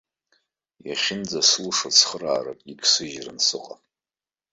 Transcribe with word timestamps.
Иахьынӡасылшо 0.87 1.89
цхыраарак 1.97 2.59
игсыжьран 2.71 3.39
сыҟам. 3.47 3.81